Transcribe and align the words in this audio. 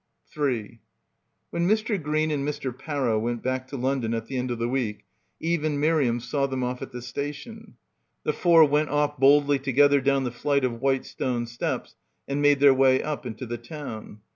3 0.31 0.79
When 1.51 1.67
Mr. 1.69 2.01
Green 2.01 2.31
and 2.31 2.43
Mr. 2.43 2.75
Parrow 2.75 3.19
went 3.21 3.43
back 3.43 3.67
to 3.67 3.77
London 3.77 4.15
at 4.15 4.25
the 4.25 4.35
end 4.35 4.49
of 4.49 4.57
the 4.57 4.67
week 4.67 5.05
Eve 5.39 5.63
and 5.63 5.79
Miriam 5.79 6.19
saw 6.19 6.47
them 6.47 6.63
off 6.63 6.81
at 6.81 6.91
the 6.91 7.03
station. 7.03 7.75
The 8.23 8.33
four 8.33 8.65
went 8.65 8.89
off 8.89 9.19
boldly 9.19 9.59
together 9.59 10.01
down 10.01 10.23
the 10.23 10.31
flight 10.31 10.63
of 10.65 10.81
white 10.81 11.05
stone 11.05 11.45
steps 11.45 11.93
and 12.27 12.41
made 12.41 12.59
their 12.61 12.73
way 12.73 13.03
up 13.03 13.27
into 13.27 13.45
the 13.45 13.59
town. 13.59 14.21